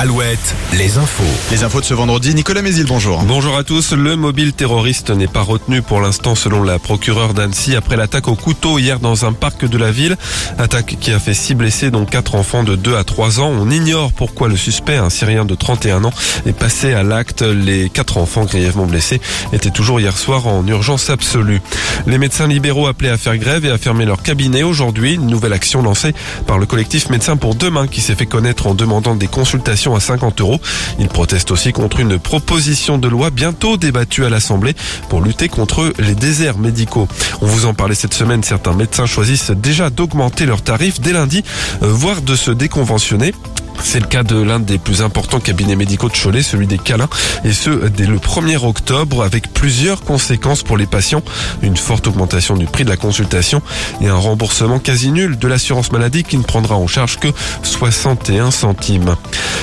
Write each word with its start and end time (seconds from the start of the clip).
Alouette, 0.00 0.54
les 0.74 0.96
infos. 0.96 1.24
Les 1.50 1.64
infos 1.64 1.80
de 1.80 1.84
ce 1.84 1.92
vendredi, 1.92 2.32
Nicolas 2.32 2.62
Mézil, 2.62 2.86
bonjour. 2.86 3.20
Bonjour 3.24 3.56
à 3.56 3.64
tous. 3.64 3.94
Le 3.94 4.14
mobile 4.14 4.52
terroriste 4.52 5.10
n'est 5.10 5.26
pas 5.26 5.42
retenu 5.42 5.82
pour 5.82 6.00
l'instant 6.00 6.36
selon 6.36 6.62
la 6.62 6.78
procureure 6.78 7.34
d'Annecy 7.34 7.74
après 7.74 7.96
l'attaque 7.96 8.28
au 8.28 8.36
couteau 8.36 8.78
hier 8.78 9.00
dans 9.00 9.24
un 9.24 9.32
parc 9.32 9.64
de 9.64 9.76
la 9.76 9.90
ville. 9.90 10.16
Attaque 10.56 10.98
qui 11.00 11.10
a 11.10 11.18
fait 11.18 11.34
six 11.34 11.56
blessés 11.56 11.90
dont 11.90 12.04
quatre 12.04 12.36
enfants 12.36 12.62
de 12.62 12.76
2 12.76 12.94
à 12.94 13.02
3 13.02 13.40
ans. 13.40 13.50
On 13.50 13.70
ignore 13.70 14.12
pourquoi 14.12 14.46
le 14.46 14.56
suspect, 14.56 14.94
un 14.94 15.10
Syrien 15.10 15.44
de 15.44 15.56
31 15.56 16.04
ans, 16.04 16.12
est 16.46 16.52
passé 16.52 16.92
à 16.92 17.02
l'acte. 17.02 17.42
Les 17.42 17.90
quatre 17.90 18.18
enfants 18.18 18.44
grièvement 18.44 18.86
blessés 18.86 19.20
étaient 19.52 19.70
toujours 19.70 19.98
hier 19.98 20.16
soir 20.16 20.46
en 20.46 20.64
urgence 20.68 21.10
absolue. 21.10 21.60
Les 22.06 22.18
médecins 22.18 22.46
libéraux 22.46 22.86
appelés 22.86 23.10
à 23.10 23.18
faire 23.18 23.36
grève 23.36 23.64
et 23.64 23.70
à 23.70 23.78
fermer 23.78 24.04
leur 24.04 24.22
cabinet 24.22 24.62
aujourd'hui. 24.62 25.14
Une 25.14 25.26
nouvelle 25.26 25.54
action 25.54 25.82
lancée 25.82 26.14
par 26.46 26.58
le 26.58 26.66
collectif 26.66 27.10
Médecins 27.10 27.36
pour 27.36 27.56
demain 27.56 27.88
qui 27.88 28.00
s'est 28.00 28.14
fait 28.14 28.26
connaître 28.26 28.68
en 28.68 28.74
demandant 28.74 29.16
des 29.16 29.26
consultations 29.26 29.87
à 29.96 30.00
50 30.00 30.40
euros. 30.40 30.60
Il 30.98 31.08
proteste 31.08 31.50
aussi 31.50 31.72
contre 31.72 32.00
une 32.00 32.18
proposition 32.18 32.98
de 32.98 33.08
loi 33.08 33.30
bientôt 33.30 33.76
débattue 33.76 34.24
à 34.24 34.30
l'Assemblée 34.30 34.74
pour 35.08 35.20
lutter 35.20 35.48
contre 35.48 35.92
les 35.98 36.14
déserts 36.14 36.58
médicaux. 36.58 37.08
On 37.40 37.46
vous 37.46 37.66
en 37.66 37.74
parlait 37.74 37.94
cette 37.94 38.14
semaine, 38.14 38.42
certains 38.42 38.74
médecins 38.74 39.06
choisissent 39.06 39.50
déjà 39.50 39.90
d'augmenter 39.90 40.46
leurs 40.46 40.62
tarifs 40.62 41.00
dès 41.00 41.12
lundi, 41.12 41.42
euh, 41.82 41.86
voire 41.88 42.22
de 42.22 42.34
se 42.34 42.50
déconventionner. 42.50 43.32
C'est 43.82 44.00
le 44.00 44.06
cas 44.06 44.22
de 44.22 44.40
l'un 44.40 44.58
des 44.60 44.78
plus 44.78 45.02
importants 45.02 45.40
cabinets 45.40 45.76
médicaux 45.76 46.08
de 46.08 46.16
Cholet, 46.16 46.42
celui 46.42 46.66
des 46.66 46.78
Calins, 46.78 47.08
et 47.44 47.52
ce 47.52 47.70
dès 47.88 48.06
le 48.06 48.18
1er 48.18 48.64
octobre 48.64 49.22
avec 49.22 49.52
plusieurs 49.52 50.02
conséquences 50.02 50.62
pour 50.62 50.76
les 50.76 50.86
patients. 50.86 51.22
Une 51.62 51.76
forte 51.76 52.06
augmentation 52.06 52.56
du 52.56 52.66
prix 52.66 52.84
de 52.84 52.90
la 52.90 52.96
consultation 52.96 53.62
et 54.00 54.08
un 54.08 54.16
remboursement 54.16 54.78
quasi 54.78 55.10
nul 55.10 55.38
de 55.38 55.48
l'assurance 55.48 55.92
maladie 55.92 56.24
qui 56.24 56.36
ne 56.36 56.42
prendra 56.42 56.76
en 56.76 56.86
charge 56.86 57.18
que 57.18 57.28
61 57.62 58.50
centimes. 58.50 59.16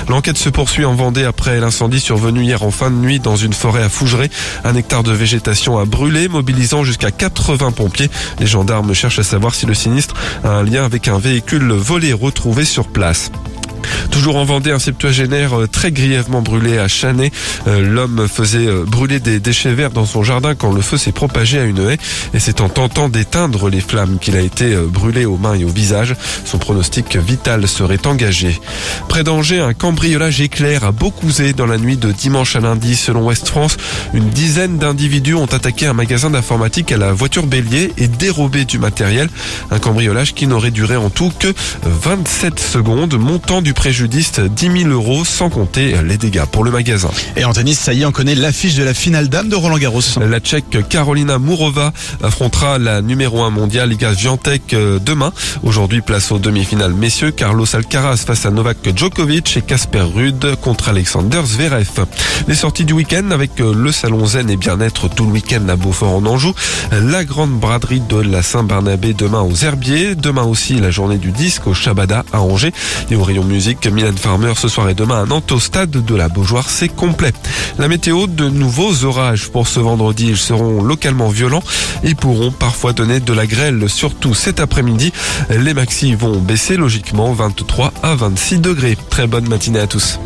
L'enquête 0.10 0.38
se 0.38 0.50
poursuit 0.50 0.86
en 0.86 0.96
Vendée 0.96 1.26
après 1.26 1.60
l'incendie 1.60 2.00
survenu 2.00 2.44
hier 2.44 2.64
en 2.64 2.72
fin 2.72 2.90
de 2.90 2.96
nuit 2.96 3.20
dans 3.20 3.36
une 3.36 3.54
forêt 3.54 3.84
à 3.84 3.90
Fougeray. 3.90 4.30
Un 4.64 4.76
hectare 4.76 5.04
de 5.04 5.12
végétation 5.12 5.78
a 5.78 5.86
brûlé, 5.86 6.28
mobilisant 6.28 6.84
jusqu'à 6.84 7.12
80 7.12 7.72
pompiers. 7.72 8.10
Les 8.40 8.48
gendarmes 8.48 8.94
cherchent 8.94 9.20
à 9.20 9.24
savoir 9.24 9.54
si 9.54 9.66
le 9.66 9.74
sinistre 9.74 10.16
a 10.44 10.50
un 10.50 10.64
lien 10.64 10.84
avec 10.84 11.08
un 11.08 11.20
véhicule 11.20 11.72
volé 11.72 12.14
retrouvé 12.14 12.66
sur 12.66 12.88
place. 12.88 13.32
Toujours 14.12 14.38
en 14.38 14.46
Vendée, 14.46 14.72
un 14.72 14.80
septuagénaire 14.80 15.60
euh, 15.60 15.68
très 15.68 15.92
grièvement 15.92 16.42
brûlé 16.42 16.78
à 16.78 16.88
Chanet. 16.88 17.32
Euh, 17.68 17.82
l'homme 17.82 18.28
faisait 18.28 18.68
euh, 18.68 18.84
brûler 18.86 19.20
des 19.20 19.40
déchets 19.40 19.74
verts 19.74 19.92
dans 19.92 20.06
son 20.06 20.24
jardin 20.24 20.56
quand 20.56 20.72
le 20.72 20.82
feu 20.82 20.98
s'est 20.98 21.12
propagé 21.12 21.60
à 21.60 21.64
une 21.64 21.80
haie. 21.80 21.98
Et 22.34 22.40
c'est 22.40 22.62
en 22.62 22.70
tentant 22.70 23.10
d'éteindre 23.10 23.70
les 23.70 23.82
flammes 23.82 24.18
qu'il 24.20 24.36
a 24.36 24.42
été 24.42 24.76
brûlé 24.76 25.26
aux 25.26 25.38
mains 25.38 25.56
et 25.56 25.64
au 25.64 25.70
visage. 25.70 26.16
Son 26.46 26.58
pronostic 26.58 27.16
vital 27.18 27.68
serait 27.68 28.06
engagé. 28.08 28.60
Près 29.10 29.24
d'Angers, 29.24 29.60
un 29.60 29.74
cambriolage 29.74 30.42
éclair 30.42 30.84
à 30.84 30.92
Beaucouzé 30.92 31.54
dans 31.54 31.66
la 31.66 31.78
nuit 31.78 31.98
de 31.98 32.12
dimanche 32.12 32.56
à 32.56 32.60
lundi. 32.60 32.96
Selon 32.96 33.26
Ouest 33.26 33.48
France, 33.48 33.78
une 34.14 34.30
dizaine 34.30 34.78
d'individus 34.78 35.36
ont 35.36 35.46
attaqué 35.46 35.86
un 35.86 35.94
magasin 35.94 36.30
d'informatique 36.30 36.92
à 36.92 36.98
la 36.98 37.14
voiture 37.14 37.46
bélier 37.46 37.92
et 37.98 38.08
dérobé 38.08 38.66
du 38.66 38.80
matériel. 38.80 39.30
Un 39.72 39.80
cambriolage 39.80 40.34
qui 40.34 40.48
n'aurait 40.48 40.72
duré 40.72 40.96
en 40.96 41.10
tout 41.10 41.32
que 41.40 41.54
27 41.84 42.60
secondes, 42.60 43.16
montant 43.18 43.62
du 43.62 43.74
préjudice 43.76 44.40
10 44.40 44.84
000 44.84 44.90
euros 44.90 45.24
sans 45.24 45.50
compter 45.50 45.96
les 46.04 46.18
dégâts 46.18 46.46
pour 46.46 46.64
le 46.64 46.72
magasin. 46.72 47.10
Et 47.36 47.46
en 47.46 47.54
tennis, 47.54 47.78
ça 47.78 47.94
y 47.94 48.02
est, 48.02 48.06
on 48.06 48.12
connaît 48.12 48.34
l'affiche 48.34 48.76
de 48.76 48.84
la 48.84 48.94
finale 48.94 49.30
dame 49.30 49.50
de 49.50 49.56
Roland 49.56 49.78
Garros. 49.78 50.02
La 50.20 50.40
Tchèque 50.40 50.88
Carolina 50.90 51.38
Mourova 51.38 51.94
affrontera 52.24 52.80
la 52.80 53.02
numéro 53.02 53.44
1 53.44 53.52
mondiale 53.52 53.90
Liga 53.90 54.12
Viantec 54.12 54.74
euh, 54.74 54.98
demain. 55.00 55.32
Aujourd'hui, 55.64 56.02
place 56.02 56.32
aux 56.32 56.40
demi-finales 56.40 56.94
messieurs. 56.94 57.32
Carlos 57.32 57.68
Alcaraz 57.74 58.24
face 58.26 58.46
à 58.46 58.52
Novak 58.52 58.78
Djokovic 58.96 59.58
et 59.58 59.62
Casper 59.62 60.02
Ruud 60.02 60.56
contre 60.62 60.90
Alexander 60.90 61.42
Zverev. 61.46 62.06
Les 62.48 62.56
sorties 62.56 62.86
du 62.86 62.94
week-end 62.94 63.30
avec 63.32 63.60
euh, 63.60 63.74
le 63.76 63.92
salon 63.92 64.26
Zen 64.26 64.50
et 64.50 64.58
bien-être 64.58 65.10
tout 65.10 65.26
le 65.26 65.32
week-end 65.32 65.68
à 65.70 65.76
Beaufort 65.76 66.16
en 66.16 66.26
Anjou. 66.26 66.54
La 66.92 67.26
grande 67.26 67.52
braderie 67.60 68.02
de 68.02 68.18
la 68.18 68.42
Saint-Barnabé 68.42 69.14
demain 69.14 69.42
aux 69.42 69.56
Herbiers. 69.56 70.16
Demain 70.16 70.44
aussi 70.44 70.76
la 70.76 70.92
journée 70.92 71.18
du 71.18 71.32
disque 71.32 71.68
au 71.68 71.74
Shabada 71.74 72.24
à 72.32 72.42
Angers. 72.42 72.74
Et 73.12 73.16
au 73.16 73.24
rayon 73.24 73.44
musique 73.44 73.65
musique, 73.66 73.88
Mylène 73.88 74.16
Farmer 74.16 74.54
ce 74.56 74.68
soir 74.68 74.90
et 74.90 74.94
demain 74.94 75.24
à 75.24 75.26
Nantes 75.26 75.52
au 75.52 75.60
stade 75.60 75.90
de 75.90 76.16
la 76.16 76.30
Beaujoire, 76.30 76.70
c'est 76.70 76.88
complet. 76.88 77.34
La 77.80 77.88
météo, 77.88 78.28
de 78.28 78.48
nouveaux 78.48 79.06
orages 79.06 79.50
pour 79.50 79.68
ce 79.68 79.80
vendredi, 79.80 80.28
ils 80.30 80.38
seront 80.38 80.84
localement 80.84 81.30
violents 81.30 81.64
et 82.04 82.14
pourront 82.14 82.52
parfois 82.52 82.94
donner 82.94 83.20
de 83.20 83.34
la 83.34 83.48
grêle, 83.48 83.90
surtout 83.90 84.36
cet 84.36 84.60
après-midi. 84.60 85.12
Les 85.50 85.74
maxis 85.74 86.14
vont 86.14 86.38
baisser 86.38 86.78
logiquement 86.78 87.34
23 87.34 87.92
à 88.04 88.14
26 88.14 88.60
degrés. 88.60 89.00
Très 89.10 89.26
bonne 89.26 89.50
matinée 89.50 89.80
à 89.80 89.88
tous. 89.88 90.20